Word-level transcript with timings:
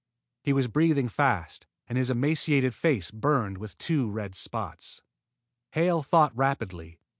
He 0.41 0.51
was 0.51 0.67
breathing 0.67 1.09
fast, 1.09 1.67
and 1.85 1.95
his 1.95 2.09
emaciated 2.09 2.73
face 2.73 3.11
burned 3.11 3.59
with 3.59 3.77
two 3.77 4.09
red 4.09 4.33
spots. 4.33 5.03
Hale 5.73 6.01
thought 6.01 6.35
rapidly. 6.35 6.97